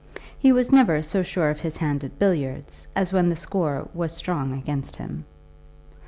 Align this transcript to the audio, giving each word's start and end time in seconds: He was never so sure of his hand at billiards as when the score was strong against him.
He 0.39 0.51
was 0.51 0.71
never 0.71 1.03
so 1.03 1.21
sure 1.21 1.51
of 1.51 1.59
his 1.59 1.77
hand 1.77 2.03
at 2.03 2.17
billiards 2.17 2.87
as 2.95 3.13
when 3.13 3.29
the 3.29 3.35
score 3.35 3.87
was 3.93 4.11
strong 4.13 4.51
against 4.53 4.95
him. 4.95 5.25